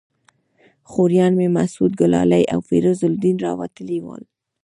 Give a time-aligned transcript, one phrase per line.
[0.91, 4.23] خوریان مې مسعود ګلالي او فیروز الدین راوتلي ول.